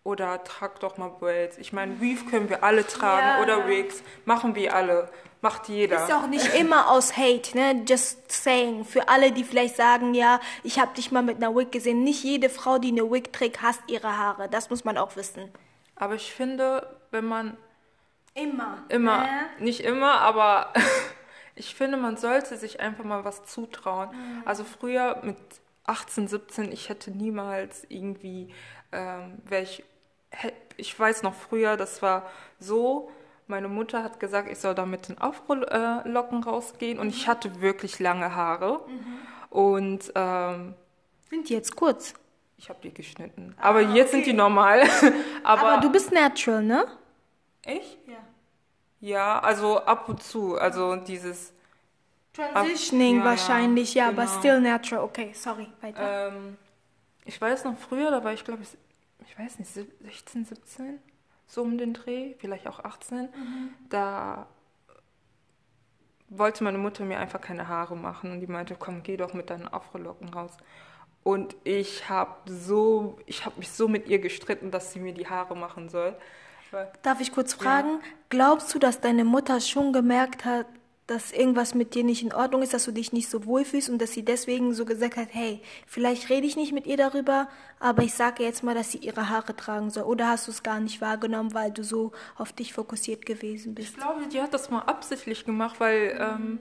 oder 0.04 0.44
trag 0.44 0.80
doch 0.82 0.98
mal 0.98 1.10
Braids. 1.10 1.58
Ich 1.58 1.72
meine, 1.72 2.02
Weave 2.02 2.26
können 2.30 2.50
wir 2.50 2.64
alle 2.64 2.86
tragen 2.86 3.26
Ja. 3.26 3.42
oder 3.42 3.68
Wigs, 3.68 4.04
machen 4.26 4.54
wir 4.54 4.76
alle, 4.76 5.10
macht 5.42 5.70
jeder. 5.70 6.04
Ist 6.04 6.14
auch 6.14 6.28
nicht 6.28 6.54
immer 6.56 6.90
aus 6.90 7.16
Hate, 7.16 7.58
ne? 7.58 7.84
Just 7.88 8.30
saying. 8.32 8.84
Für 8.84 9.08
alle, 9.08 9.32
die 9.32 9.46
vielleicht 9.46 9.78
sagen, 9.78 10.14
ja, 10.14 10.42
ich 10.64 10.80
habe 10.80 10.94
dich 10.96 11.12
mal 11.12 11.24
mit 11.24 11.38
einer 11.38 11.56
Wig 11.56 11.72
gesehen. 11.72 12.04
Nicht 12.04 12.24
jede 12.24 12.50
Frau, 12.50 12.80
die 12.80 12.90
eine 12.92 13.10
Wig 13.10 13.32
trägt, 13.32 13.62
hasst 13.62 13.82
ihre 13.88 14.18
Haare. 14.18 14.50
Das 14.50 14.70
muss 14.70 14.84
man 14.84 14.98
auch 14.98 15.16
wissen. 15.16 15.50
Aber 15.96 16.16
ich 16.16 16.34
finde, 16.34 16.98
wenn 17.12 17.26
man 17.26 17.56
Immer. 18.36 18.84
Immer, 18.90 19.30
nicht 19.60 19.82
immer, 19.82 20.14
aber 20.22 20.74
ich 21.56 21.76
finde, 21.76 21.98
man 21.98 22.18
sollte 22.18 22.58
sich 22.58 22.80
einfach 22.80 23.04
mal 23.04 23.26
was 23.26 23.46
zutrauen. 23.46 24.10
Also 24.46 24.64
früher 24.64 25.20
mit 25.24 25.38
18, 25.86 26.28
17, 26.28 26.72
ich 26.72 26.90
hätte 26.90 27.12
niemals 27.12 27.86
irgendwie, 27.90 28.54
ähm, 28.92 29.42
ich, 29.52 29.84
ich 30.78 30.98
weiß 30.98 31.24
noch 31.24 31.34
früher, 31.34 31.78
das 31.78 32.02
war 32.02 32.30
so, 32.60 33.12
meine 33.48 33.68
Mutter 33.68 34.04
hat 34.04 34.20
gesagt, 34.20 34.50
ich 34.50 34.60
soll 34.60 34.74
da 34.74 34.86
mit 34.86 35.10
den 35.10 35.20
Afro-Locken 35.20 36.44
rausgehen 36.44 37.00
und 37.00 37.10
ich 37.10 37.28
hatte 37.28 37.62
wirklich 37.62 38.00
lange 38.00 38.34
Haare 38.34 38.82
und 39.50 40.12
ähm, 40.16 40.74
Sind 41.30 41.50
die 41.50 41.54
jetzt 41.54 41.76
kurz? 41.76 42.14
ich 42.58 42.70
habe 42.70 42.80
die 42.82 42.94
geschnitten. 42.94 43.56
Aber 43.60 43.82
jetzt 43.82 44.12
sind 44.12 44.26
die 44.26 44.32
normal. 44.32 44.84
aber, 45.44 45.62
Aber 45.62 45.82
du 45.82 45.92
bist 45.92 46.14
natural, 46.14 46.64
ne? 46.64 46.88
ich? 47.66 47.98
Ja. 49.04 49.40
Also 49.40 49.80
ab 49.84 50.08
und 50.08 50.24
zu, 50.24 50.58
also 50.58 50.96
dieses 50.96 51.52
Transitioning 52.32 53.18
ja, 53.18 53.26
wahrscheinlich, 53.26 53.94
ja, 53.94 54.08
aber 54.08 54.24
genau. 54.24 54.40
still 54.40 54.62
natural. 54.62 55.04
Okay, 55.04 55.32
sorry, 55.34 55.68
weiter. 55.82 56.30
Ähm, 56.30 56.58
ich 57.26 57.40
weiß 57.40 57.66
noch 57.66 57.78
früher, 57.78 58.10
da 58.12 58.24
war 58.24 58.32
ich 58.32 58.46
glaube 58.46 58.64
ich, 58.64 58.70
ich 59.28 59.38
weiß 59.38 59.60
nicht, 59.60 59.72
16, 59.72 60.46
17, 60.46 61.00
so 61.48 61.62
um 61.64 61.78
den 61.78 61.94
Dreh, 61.94 62.34
vielleicht 62.40 62.66
auch 62.66 62.80
18. 62.80 63.28
Da 63.90 64.48
wollte 66.30 66.64
meine 66.64 66.78
Mutter 66.78 67.04
mir 67.04 67.20
einfach 67.20 67.42
keine 67.42 67.68
Haare 67.68 67.98
machen 67.98 68.32
und 68.32 68.40
die 68.40 68.48
meinte, 68.48 68.76
komm, 68.80 69.04
geh 69.04 69.18
doch 69.18 69.34
mit 69.34 69.50
deinen 69.50 69.68
Afrolocken 69.68 70.30
raus. 70.30 70.52
Und 71.24 71.56
ich 71.66 72.08
habe 72.10 72.36
so, 72.46 73.20
ich 73.26 73.46
habe 73.46 73.60
mich 73.60 73.70
so 73.70 73.90
mit 73.90 74.08
ihr 74.08 74.20
gestritten, 74.20 74.72
dass 74.72 74.94
sie 74.94 75.00
mir 75.00 75.14
die 75.14 75.28
Haare 75.28 75.56
machen 75.58 75.90
soll. 75.90 76.16
Darf 77.02 77.22
ich 77.22 77.32
kurz 77.32 77.54
fragen, 77.54 78.00
glaubst 78.30 78.74
du, 78.74 78.80
dass 78.80 79.00
deine 79.00 79.24
Mutter 79.24 79.60
schon 79.62 79.94
gemerkt 79.94 80.46
hat, 80.46 80.66
dass 81.08 81.34
irgendwas 81.34 81.76
mit 81.76 81.96
dir 81.96 82.04
nicht 82.04 82.24
in 82.24 82.34
Ordnung 82.34 82.62
ist, 82.62 82.74
dass 82.74 82.86
du 82.86 82.92
dich 82.92 83.12
nicht 83.12 83.30
so 83.30 83.46
wohlfühlst 83.46 83.90
und 83.90 84.02
dass 84.02 84.14
sie 84.14 84.24
deswegen 84.24 84.74
so 84.74 84.86
gesagt 84.86 85.18
hat, 85.18 85.28
hey, 85.32 85.62
vielleicht 85.86 86.30
rede 86.30 86.48
ich 86.48 86.56
nicht 86.56 86.72
mit 86.72 86.88
ihr 86.88 86.96
darüber, 86.96 87.50
aber 87.80 88.04
ich 88.04 88.14
sage 88.14 88.44
jetzt 88.44 88.64
mal, 88.64 88.74
dass 88.74 88.92
sie 88.92 89.00
ihre 89.00 89.30
Haare 89.30 89.56
tragen 89.56 89.90
soll. 89.90 90.04
Oder 90.04 90.30
hast 90.30 90.48
du 90.48 90.52
es 90.52 90.64
gar 90.64 90.80
nicht 90.80 91.02
wahrgenommen, 91.02 91.54
weil 91.54 91.72
du 91.72 91.84
so 91.84 92.14
auf 92.38 92.54
dich 92.54 92.74
fokussiert 92.74 93.26
gewesen 93.26 93.76
bist? 93.76 93.90
Ich 93.90 93.98
glaube, 93.98 94.28
die 94.28 94.42
hat 94.42 94.54
das 94.54 94.70
mal 94.70 94.80
absichtlich 94.80 95.46
gemacht, 95.46 95.76
weil 95.80 96.18
ähm, 96.18 96.60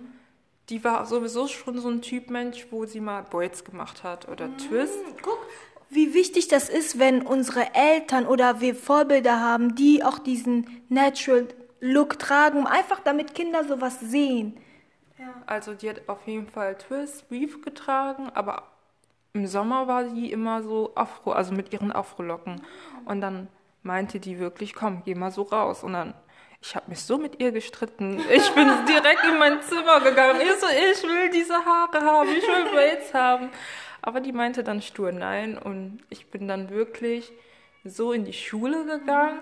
die 0.71 0.83
war 0.83 1.07
sowieso 1.07 1.47
schon 1.47 1.79
so 1.79 1.89
ein 1.89 2.03
Typ 2.03 2.29
Mensch, 2.29 2.67
wo 2.71 2.85
sie 2.85 3.01
mal 3.01 3.23
Braids 3.23 3.65
gemacht 3.65 4.03
hat 4.03 4.29
oder 4.29 4.49
mhm. 4.49 4.59
Twist. 4.59 4.99
Guck, 5.23 5.39
wie 5.95 6.15
wichtig 6.15 6.49
das 6.49 6.69
ist, 6.69 6.99
wenn 6.99 7.23
unsere 7.23 7.75
Eltern 7.75 8.27
oder 8.27 8.61
wir 8.61 8.75
Vorbilder 8.75 9.41
haben, 9.41 9.75
die 9.75 10.05
auch 10.05 10.19
diesen 10.19 10.83
Natural 10.89 11.49
Look 11.81 12.19
tragen, 12.19 12.67
einfach 12.67 13.01
damit 13.01 13.35
Kinder 13.35 13.65
sowas 13.65 13.99
sehen. 14.01 14.57
Ja. 15.19 15.35
Also 15.47 15.75
die 15.75 15.91
hat 15.91 16.09
auf 16.09 16.27
jeden 16.27 16.47
Fall 16.47 16.77
Twist, 16.77 17.31
Weave 17.31 17.59
getragen, 17.61 18.31
aber 18.35 18.65
im 19.35 19.47
Sommer 19.47 19.89
war 19.89 20.09
sie 20.09 20.31
immer 20.31 20.63
so 20.63 20.93
Afro, 20.95 21.33
also 21.33 21.55
mit 21.55 21.73
ihren 21.73 21.91
Afrolocken. 21.91 22.61
Und 23.07 23.21
dann 23.21 23.49
meinte 23.83 24.21
die 24.21 24.39
wirklich, 24.39 24.75
komm, 24.75 25.03
geh 25.05 25.15
mal 25.15 25.31
so 25.31 25.43
raus. 25.43 25.83
Und 25.83 25.95
dann, 25.95 26.15
ich 26.61 26.77
habe 26.77 26.91
mich 26.91 27.01
so 27.01 27.19
mit 27.19 27.41
ihr 27.41 27.51
gestritten. 27.51 28.21
Ich 28.31 28.51
bin 28.53 28.69
direkt 28.87 29.25
in 29.25 29.39
mein 29.39 29.63
Zimmer 29.63 30.01
gegangen. 30.01 30.41
Ich 30.41 30.61
so, 30.61 30.67
ich 30.67 31.03
will 31.03 31.31
diese 31.31 31.55
Haare 31.55 32.01
haben, 32.01 32.29
ich 32.29 32.47
will 32.47 32.71
Braids 32.71 33.15
haben. 33.15 33.51
Aber 34.03 34.21
die 34.21 34.33
meinte 34.33 34.65
dann 34.65 34.83
stur 34.83 35.13
nein. 35.13 35.57
Und 35.57 36.01
ich 36.11 36.31
bin 36.31 36.49
dann 36.49 36.71
wirklich 36.71 37.33
so 37.85 38.13
in 38.13 38.25
die 38.25 38.33
Schule 38.33 38.85
gegangen. 38.85 39.41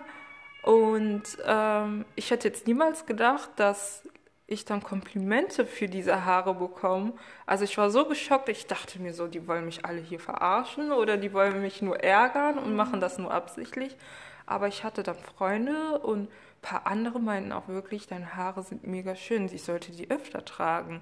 Und 0.62 1.22
ähm, 1.46 2.04
ich 2.16 2.30
hätte 2.30 2.48
jetzt 2.48 2.66
niemals 2.66 3.06
gedacht, 3.06 3.50
dass 3.56 4.02
ich 4.46 4.64
dann 4.64 4.82
Komplimente 4.82 5.64
für 5.64 5.86
diese 5.86 6.24
Haare 6.24 6.54
bekomme. 6.54 7.12
Also 7.46 7.64
ich 7.64 7.78
war 7.78 7.90
so 7.90 8.04
geschockt, 8.04 8.48
ich 8.48 8.66
dachte 8.66 9.00
mir 9.00 9.14
so, 9.14 9.28
die 9.28 9.46
wollen 9.46 9.64
mich 9.64 9.84
alle 9.84 10.00
hier 10.00 10.18
verarschen 10.18 10.90
oder 10.90 11.16
die 11.16 11.32
wollen 11.32 11.62
mich 11.62 11.82
nur 11.82 12.00
ärgern 12.02 12.58
und 12.58 12.74
machen 12.74 13.00
das 13.00 13.16
nur 13.16 13.32
absichtlich. 13.32 13.96
Aber 14.46 14.66
ich 14.66 14.82
hatte 14.82 15.04
dann 15.04 15.14
Freunde 15.14 16.00
und 16.00 16.24
ein 16.24 16.28
paar 16.62 16.86
andere 16.88 17.20
meinten 17.20 17.52
auch 17.52 17.68
wirklich, 17.68 18.08
deine 18.08 18.34
Haare 18.34 18.64
sind 18.64 18.84
mega 18.84 19.14
schön, 19.14 19.46
ich 19.46 19.62
sollte 19.62 19.92
die 19.92 20.10
öfter 20.10 20.44
tragen. 20.44 21.00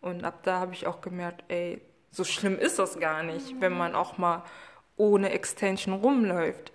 Und 0.00 0.24
ab 0.24 0.42
da 0.44 0.58
habe 0.60 0.72
ich 0.72 0.86
auch 0.86 1.02
gemerkt, 1.02 1.44
ey, 1.48 1.82
so 2.18 2.24
schlimm 2.24 2.58
ist 2.58 2.80
das 2.80 2.98
gar 2.98 3.22
nicht, 3.22 3.60
wenn 3.60 3.72
man 3.78 3.94
auch 3.94 4.18
mal 4.18 4.42
ohne 4.96 5.30
Extension 5.30 5.94
rumläuft. 5.94 6.72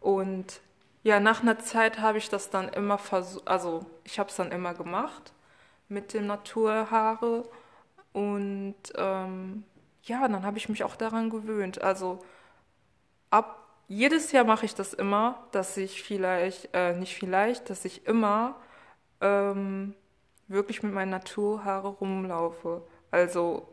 Und 0.00 0.60
ja, 1.02 1.18
nach 1.18 1.42
einer 1.42 1.58
Zeit 1.58 1.98
habe 1.98 2.18
ich 2.18 2.28
das 2.28 2.48
dann 2.50 2.68
immer 2.68 2.96
versucht, 2.96 3.48
also 3.48 3.84
ich 4.04 4.20
habe 4.20 4.30
es 4.30 4.36
dann 4.36 4.52
immer 4.52 4.74
gemacht 4.74 5.32
mit 5.88 6.14
dem 6.14 6.28
Naturhaare 6.28 7.42
und 8.12 8.76
ähm, 8.94 9.64
ja, 10.04 10.28
dann 10.28 10.44
habe 10.44 10.58
ich 10.58 10.68
mich 10.68 10.84
auch 10.84 10.94
daran 10.94 11.28
gewöhnt. 11.28 11.82
Also 11.82 12.20
ab 13.30 13.66
jedes 13.88 14.30
Jahr 14.30 14.44
mache 14.44 14.64
ich 14.64 14.76
das 14.76 14.94
immer, 14.94 15.44
dass 15.50 15.76
ich 15.76 16.04
vielleicht, 16.04 16.68
äh, 16.72 16.94
nicht 16.94 17.16
vielleicht, 17.16 17.68
dass 17.68 17.84
ich 17.84 18.06
immer 18.06 18.54
ähm, 19.20 19.94
wirklich 20.46 20.84
mit 20.84 20.92
meinen 20.92 21.10
Naturhaare 21.10 21.88
rumlaufe. 21.88 22.82
Also 23.10 23.66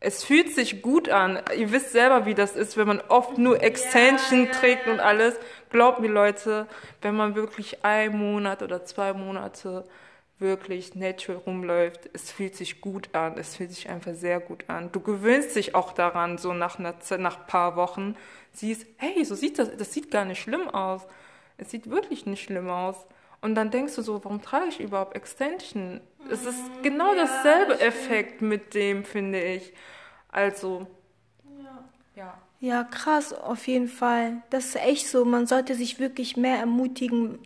es 0.00 0.24
fühlt 0.24 0.54
sich 0.54 0.82
gut 0.82 1.08
an. 1.08 1.40
Ihr 1.56 1.72
wisst 1.72 1.92
selber, 1.92 2.26
wie 2.26 2.34
das 2.34 2.54
ist, 2.54 2.76
wenn 2.76 2.86
man 2.86 3.00
oft 3.08 3.38
nur 3.38 3.62
Extension 3.62 4.44
ja, 4.44 4.46
ja, 4.46 4.52
trägt 4.52 4.86
und 4.88 5.00
alles. 5.00 5.34
Glaubt 5.70 6.00
mir, 6.00 6.08
Leute, 6.08 6.66
wenn 7.02 7.16
man 7.16 7.34
wirklich 7.34 7.84
ein 7.84 8.16
Monat 8.16 8.62
oder 8.62 8.84
zwei 8.84 9.12
Monate 9.14 9.84
wirklich 10.38 10.94
natural 10.94 11.40
rumläuft, 11.46 12.10
es 12.12 12.30
fühlt 12.30 12.54
sich 12.54 12.82
gut 12.82 13.14
an. 13.14 13.38
Es 13.38 13.56
fühlt 13.56 13.72
sich 13.72 13.88
einfach 13.88 14.12
sehr 14.14 14.38
gut 14.38 14.64
an. 14.68 14.92
Du 14.92 15.00
gewöhnst 15.00 15.56
dich 15.56 15.74
auch 15.74 15.92
daran, 15.92 16.36
so 16.36 16.52
nach 16.52 16.78
einer 16.78 16.94
nach 17.18 17.40
ein 17.40 17.46
paar 17.46 17.76
Wochen 17.76 18.16
siehst, 18.52 18.86
hey, 18.98 19.24
so 19.24 19.34
sieht 19.34 19.58
das, 19.58 19.76
das 19.76 19.92
sieht 19.92 20.10
gar 20.10 20.26
nicht 20.26 20.40
schlimm 20.42 20.68
aus. 20.68 21.06
Es 21.56 21.70
sieht 21.70 21.88
wirklich 21.88 22.26
nicht 22.26 22.42
schlimm 22.42 22.68
aus. 22.68 23.06
Und 23.46 23.54
dann 23.54 23.70
denkst 23.70 23.94
du 23.94 24.02
so, 24.02 24.24
warum 24.24 24.42
trage 24.42 24.70
ich 24.70 24.80
überhaupt 24.80 25.14
Extension? 25.14 26.00
Es 26.28 26.44
ist 26.44 26.82
genau 26.82 27.14
ja, 27.14 27.22
dasselbe 27.22 27.80
Effekt 27.80 28.42
mit 28.42 28.74
dem, 28.74 29.04
finde 29.04 29.40
ich. 29.40 29.72
Also, 30.32 30.88
ja. 31.62 31.84
ja. 32.16 32.38
Ja, 32.58 32.82
krass, 32.82 33.32
auf 33.32 33.68
jeden 33.68 33.86
Fall. 33.86 34.42
Das 34.50 34.64
ist 34.64 34.76
echt 34.84 35.06
so. 35.06 35.24
Man 35.24 35.46
sollte 35.46 35.76
sich 35.76 36.00
wirklich 36.00 36.36
mehr 36.36 36.58
ermutigen, 36.58 37.38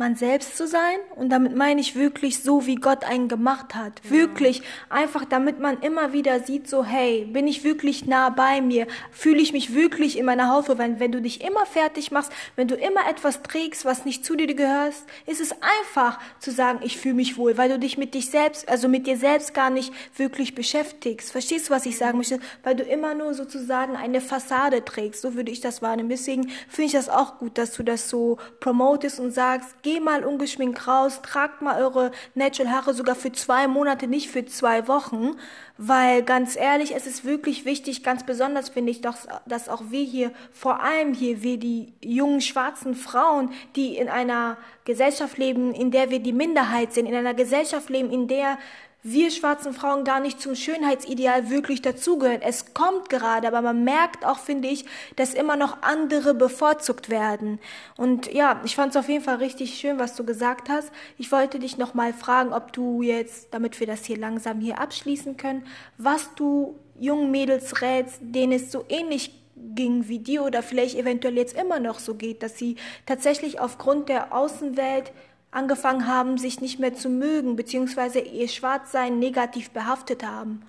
man 0.00 0.16
selbst 0.16 0.56
zu 0.56 0.66
sein. 0.66 0.96
Und 1.14 1.28
damit 1.28 1.54
meine 1.54 1.80
ich 1.80 1.94
wirklich 1.94 2.42
so, 2.42 2.66
wie 2.66 2.74
Gott 2.74 3.04
einen 3.04 3.28
gemacht 3.28 3.76
hat. 3.76 4.00
Ja. 4.04 4.10
Wirklich. 4.10 4.62
Einfach 4.88 5.24
damit 5.24 5.60
man 5.60 5.80
immer 5.82 6.12
wieder 6.12 6.40
sieht, 6.40 6.68
so, 6.68 6.84
hey, 6.84 7.26
bin 7.26 7.46
ich 7.46 7.62
wirklich 7.62 8.06
nah 8.06 8.30
bei 8.30 8.60
mir? 8.60 8.88
Fühle 9.12 9.40
ich 9.40 9.52
mich 9.52 9.74
wirklich 9.74 10.18
in 10.18 10.24
meiner 10.24 10.50
Haut? 10.50 10.66
Wenn, 10.76 10.98
wenn 10.98 11.12
du 11.12 11.20
dich 11.20 11.44
immer 11.44 11.66
fertig 11.66 12.10
machst, 12.10 12.32
wenn 12.56 12.66
du 12.66 12.74
immer 12.74 13.08
etwas 13.08 13.42
trägst, 13.42 13.84
was 13.84 14.04
nicht 14.04 14.24
zu 14.24 14.34
dir 14.34 14.52
gehörst, 14.52 15.04
ist 15.26 15.40
es 15.40 15.52
einfach 15.52 16.18
zu 16.38 16.50
sagen, 16.50 16.80
ich 16.82 16.96
fühle 16.96 17.14
mich 17.14 17.36
wohl, 17.36 17.58
weil 17.58 17.68
du 17.68 17.78
dich 17.78 17.98
mit 17.98 18.14
dich 18.14 18.30
selbst, 18.30 18.68
also 18.68 18.88
mit 18.88 19.06
dir 19.06 19.16
selbst 19.16 19.54
gar 19.54 19.70
nicht 19.70 19.92
wirklich 20.16 20.54
beschäftigst. 20.54 21.30
Verstehst 21.30 21.68
du, 21.68 21.74
was 21.74 21.86
ich 21.86 21.98
sagen 21.98 22.18
möchte? 22.18 22.40
Weil 22.62 22.74
du 22.74 22.84
immer 22.84 23.14
nur 23.14 23.34
sozusagen 23.34 23.96
eine 23.96 24.20
Fassade 24.20 24.84
trägst. 24.84 25.20
So 25.20 25.34
würde 25.34 25.52
ich 25.52 25.60
das 25.60 25.82
wahrnehmen. 25.82 26.08
Deswegen 26.08 26.48
finde 26.68 26.86
ich 26.86 26.92
das 26.92 27.10
auch 27.10 27.38
gut, 27.38 27.58
dass 27.58 27.72
du 27.72 27.82
das 27.82 28.08
so 28.08 28.38
promotest 28.60 29.20
und 29.20 29.32
sagst, 29.32 29.74
geh 29.82 29.89
mal 29.98 30.24
ungeschminkt 30.24 30.86
raus, 30.86 31.22
tragt 31.22 31.62
mal 31.62 31.82
eure 31.82 32.12
Natural 32.34 32.72
Haare 32.72 32.94
sogar 32.94 33.16
für 33.16 33.32
zwei 33.32 33.66
Monate, 33.66 34.06
nicht 34.06 34.30
für 34.30 34.44
zwei 34.44 34.86
Wochen, 34.86 35.32
weil 35.78 36.22
ganz 36.22 36.54
ehrlich, 36.54 36.94
es 36.94 37.06
ist 37.06 37.24
wirklich 37.24 37.64
wichtig, 37.64 38.04
ganz 38.04 38.24
besonders 38.24 38.68
finde 38.68 38.92
ich 38.92 39.00
doch, 39.00 39.16
dass 39.46 39.68
auch 39.68 39.82
wir 39.88 40.04
hier, 40.04 40.30
vor 40.52 40.82
allem 40.82 41.14
hier, 41.14 41.42
wir 41.42 41.56
die 41.56 41.94
jungen 42.02 42.42
schwarzen 42.42 42.94
Frauen, 42.94 43.50
die 43.74 43.96
in 43.96 44.08
einer 44.08 44.58
Gesellschaft 44.84 45.38
leben, 45.38 45.74
in 45.74 45.90
der 45.90 46.10
wir 46.10 46.20
die 46.20 46.32
Minderheit 46.32 46.92
sind, 46.92 47.06
in 47.06 47.14
einer 47.14 47.34
Gesellschaft 47.34 47.88
leben, 47.88 48.10
in 48.10 48.28
der 48.28 48.58
wir 49.02 49.30
schwarzen 49.30 49.72
Frauen 49.72 50.04
gar 50.04 50.20
nicht 50.20 50.40
zum 50.40 50.54
Schönheitsideal 50.54 51.48
wirklich 51.48 51.80
dazugehören. 51.80 52.42
Es 52.42 52.74
kommt 52.74 53.08
gerade, 53.08 53.48
aber 53.48 53.62
man 53.62 53.82
merkt 53.82 54.26
auch, 54.26 54.38
finde 54.38 54.68
ich, 54.68 54.84
dass 55.16 55.32
immer 55.32 55.56
noch 55.56 55.82
andere 55.82 56.34
bevorzugt 56.34 57.08
werden. 57.08 57.60
Und 57.96 58.32
ja, 58.32 58.60
ich 58.64 58.76
fand 58.76 58.90
es 58.90 58.96
auf 58.98 59.08
jeden 59.08 59.24
Fall 59.24 59.36
richtig 59.36 59.78
schön, 59.78 59.98
was 59.98 60.16
du 60.16 60.24
gesagt 60.24 60.68
hast. 60.68 60.92
Ich 61.16 61.32
wollte 61.32 61.58
dich 61.58 61.78
noch 61.78 61.94
mal 61.94 62.12
fragen, 62.12 62.52
ob 62.52 62.72
du 62.74 63.00
jetzt, 63.00 63.54
damit 63.54 63.80
wir 63.80 63.86
das 63.86 64.04
hier 64.04 64.18
langsam 64.18 64.60
hier 64.60 64.78
abschließen 64.78 65.38
können, 65.38 65.64
was 65.96 66.34
du 66.34 66.78
jungen 66.98 67.30
Mädels 67.30 67.80
rätst, 67.80 68.18
denen 68.20 68.52
es 68.52 68.70
so 68.70 68.84
ähnlich 68.90 69.34
ging 69.74 70.08
wie 70.08 70.18
dir 70.18 70.42
oder 70.44 70.62
vielleicht 70.62 70.96
eventuell 70.96 71.36
jetzt 71.36 71.56
immer 71.56 71.80
noch 71.80 71.98
so 71.98 72.14
geht, 72.14 72.42
dass 72.42 72.58
sie 72.58 72.76
tatsächlich 73.06 73.60
aufgrund 73.60 74.08
der 74.08 74.34
Außenwelt 74.34 75.12
angefangen 75.50 76.06
haben, 76.06 76.38
sich 76.38 76.60
nicht 76.60 76.78
mehr 76.78 76.94
zu 76.94 77.08
mögen, 77.08 77.56
beziehungsweise 77.56 78.20
ihr 78.20 78.48
Schwarzsein 78.48 79.18
negativ 79.18 79.70
behaftet 79.70 80.24
haben? 80.24 80.64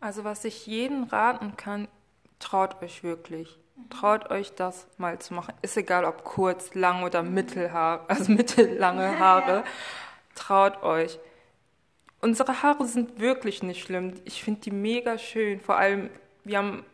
Also 0.00 0.24
was 0.24 0.44
ich 0.44 0.66
jedem 0.66 1.04
raten 1.04 1.56
kann, 1.56 1.88
traut 2.38 2.82
euch 2.82 3.02
wirklich. 3.02 3.58
Traut 3.90 4.30
euch 4.30 4.54
das 4.54 4.86
mal 4.98 5.18
zu 5.18 5.34
machen. 5.34 5.54
Ist 5.62 5.76
egal, 5.76 6.04
ob 6.04 6.24
kurz, 6.24 6.74
lang 6.74 7.02
oder 7.02 7.22
mittelhaar, 7.22 8.04
also 8.08 8.32
mittellange 8.32 9.18
Haare. 9.18 9.64
Traut 10.34 10.82
euch. 10.82 11.18
Unsere 12.20 12.62
Haare 12.62 12.86
sind 12.86 13.20
wirklich 13.20 13.62
nicht 13.62 13.82
schlimm. 13.82 14.14
Ich 14.24 14.42
finde 14.42 14.60
die 14.62 14.70
mega 14.70 15.18
schön. 15.18 15.60
Vor 15.60 15.76
allem, 15.76 16.10
wir 16.44 16.58
haben, 16.58 16.84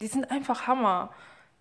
die 0.00 0.06
sind 0.06 0.30
einfach 0.30 0.66
Hammer. 0.66 1.12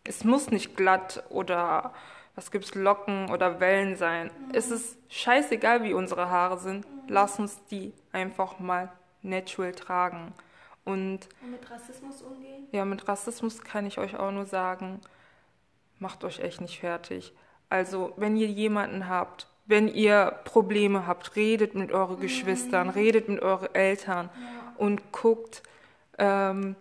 Es 0.03 0.23
muss 0.23 0.51
nicht 0.51 0.75
glatt 0.75 1.23
oder 1.29 1.93
was 2.35 2.51
gibt's, 2.51 2.73
Locken 2.75 3.29
oder 3.29 3.59
Wellen 3.59 3.95
sein. 3.95 4.27
Mhm. 4.27 4.51
Es 4.53 4.71
ist 4.71 4.97
scheißegal, 5.09 5.83
wie 5.83 5.93
unsere 5.93 6.29
Haare 6.29 6.57
sind. 6.57 6.85
Mhm. 6.85 7.01
Lass 7.07 7.39
uns 7.39 7.63
die 7.65 7.93
einfach 8.11 8.59
mal 8.59 8.91
natural 9.21 9.73
tragen. 9.73 10.33
Und, 10.85 11.29
Und 11.41 11.51
mit 11.51 11.69
Rassismus 11.69 12.21
umgehen? 12.21 12.67
Ja, 12.71 12.85
mit 12.85 13.07
Rassismus 13.07 13.61
kann 13.61 13.85
ich 13.85 13.99
euch 13.99 14.17
auch 14.17 14.31
nur 14.31 14.45
sagen, 14.45 14.99
macht 15.99 16.23
euch 16.23 16.39
echt 16.39 16.59
nicht 16.59 16.79
fertig. 16.79 17.33
Also, 17.69 18.13
wenn 18.17 18.35
ihr 18.35 18.47
jemanden 18.47 19.07
habt, 19.07 19.47
wenn 19.65 19.87
ihr 19.87 20.39
Probleme 20.43 21.07
habt, 21.07 21.35
redet 21.35 21.73
mit 21.73 21.91
euren 21.91 22.17
mhm. 22.17 22.21
Geschwistern, 22.21 22.89
redet 22.89 23.29
mit 23.29 23.41
euren 23.41 23.73
Eltern 23.73 24.29
ja. 24.35 24.73
und 24.77 25.11
guckt, 25.13 25.63
ähm, 26.17 26.75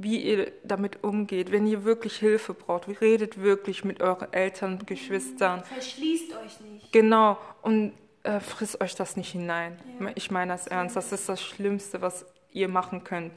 wie 0.00 0.18
ihr 0.18 0.52
damit 0.62 1.02
umgeht. 1.02 1.50
Wenn 1.50 1.66
ihr 1.66 1.84
wirklich 1.84 2.16
Hilfe 2.16 2.54
braucht, 2.54 2.88
redet 3.00 3.42
wirklich 3.42 3.84
mit 3.84 4.00
euren 4.00 4.32
Eltern, 4.32 4.78
Geschwistern. 4.86 5.64
Verschließt 5.64 6.32
euch 6.36 6.60
nicht. 6.60 6.92
Genau. 6.92 7.36
Und 7.62 7.92
äh, 8.22 8.38
frisst 8.38 8.80
euch 8.80 8.94
das 8.94 9.16
nicht 9.16 9.32
hinein. 9.32 9.76
Ja. 10.00 10.10
Ich 10.14 10.30
meine 10.30 10.52
das 10.52 10.68
ernst. 10.68 10.94
Das 10.94 11.10
ist 11.10 11.28
das 11.28 11.42
Schlimmste, 11.42 12.00
was 12.00 12.24
ihr 12.52 12.68
machen 12.68 13.02
könnt. 13.02 13.32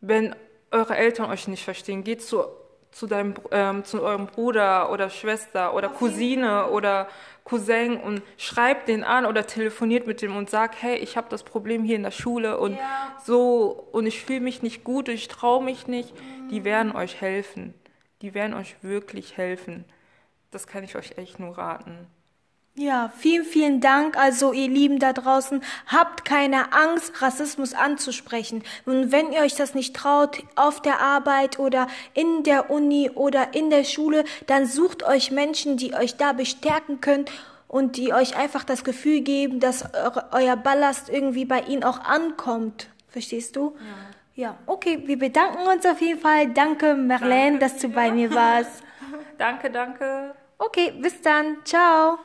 Wenn 0.00 0.36
eure 0.70 0.96
Eltern 0.96 1.30
euch 1.30 1.48
nicht 1.48 1.64
verstehen, 1.64 2.04
geht 2.04 2.22
zu 2.22 2.44
zu 2.92 3.06
deinem, 3.06 3.34
ähm, 3.50 3.84
zu 3.84 4.02
eurem 4.02 4.26
Bruder 4.26 4.90
oder 4.90 5.10
Schwester 5.10 5.74
oder 5.74 5.88
Cousine 5.88 6.66
oder 6.70 7.08
Cousin 7.44 7.96
und 7.96 8.22
schreibt 8.36 8.88
den 8.88 9.04
an 9.04 9.26
oder 9.26 9.46
telefoniert 9.46 10.06
mit 10.06 10.22
dem 10.22 10.36
und 10.36 10.50
sagt, 10.50 10.82
hey, 10.82 10.96
ich 10.96 11.16
habe 11.16 11.28
das 11.30 11.42
Problem 11.42 11.82
hier 11.84 11.96
in 11.96 12.02
der 12.02 12.10
Schule 12.10 12.58
und 12.58 12.72
Ja. 12.74 13.16
so 13.24 13.88
und 13.92 14.06
ich 14.06 14.24
fühle 14.24 14.40
mich 14.40 14.62
nicht 14.62 14.84
gut, 14.84 15.08
ich 15.08 15.28
traue 15.28 15.62
mich 15.62 15.86
nicht. 15.86 16.12
Die 16.50 16.64
werden 16.64 16.94
euch 16.94 17.20
helfen. 17.20 17.74
Die 18.22 18.34
werden 18.34 18.54
euch 18.54 18.76
wirklich 18.82 19.36
helfen. 19.36 19.84
Das 20.50 20.66
kann 20.66 20.84
ich 20.84 20.96
euch 20.96 21.16
echt 21.16 21.38
nur 21.38 21.56
raten. 21.56 22.06
Ja, 22.74 23.12
vielen, 23.18 23.44
vielen 23.44 23.80
Dank. 23.80 24.16
Also, 24.16 24.52
ihr 24.52 24.68
Lieben 24.68 24.98
da 24.98 25.12
draußen, 25.12 25.62
habt 25.86 26.24
keine 26.24 26.72
Angst, 26.72 27.20
Rassismus 27.20 27.74
anzusprechen. 27.74 28.62
Und 28.86 29.12
wenn 29.12 29.32
ihr 29.32 29.40
euch 29.40 29.54
das 29.54 29.74
nicht 29.74 29.94
traut, 29.94 30.42
auf 30.54 30.80
der 30.80 31.00
Arbeit 31.00 31.58
oder 31.58 31.88
in 32.14 32.42
der 32.44 32.70
Uni 32.70 33.10
oder 33.10 33.54
in 33.54 33.70
der 33.70 33.84
Schule, 33.84 34.24
dann 34.46 34.66
sucht 34.66 35.02
euch 35.02 35.30
Menschen, 35.30 35.76
die 35.76 35.94
euch 35.94 36.16
da 36.16 36.32
bestärken 36.32 37.00
können 37.00 37.24
und 37.66 37.96
die 37.96 38.12
euch 38.12 38.36
einfach 38.36 38.64
das 38.64 38.84
Gefühl 38.84 39.20
geben, 39.20 39.60
dass 39.60 39.84
euer 40.32 40.56
Ballast 40.56 41.08
irgendwie 41.08 41.44
bei 41.44 41.60
ihnen 41.62 41.84
auch 41.84 42.00
ankommt. 42.00 42.88
Verstehst 43.08 43.56
du? 43.56 43.76
Ja. 43.78 44.10
Ja, 44.36 44.56
okay, 44.64 45.02
wir 45.04 45.18
bedanken 45.18 45.66
uns 45.66 45.84
auf 45.84 46.00
jeden 46.00 46.18
Fall. 46.18 46.48
Danke, 46.54 46.94
Marlene, 46.94 47.58
dass 47.58 47.76
du 47.76 47.88
bei 47.88 48.10
mir 48.10 48.32
warst. 48.34 48.82
Danke, 49.38 49.70
danke. 49.70 50.34
Okay, 50.56 50.92
bis 50.98 51.20
dann. 51.20 51.58
Ciao. 51.64 52.18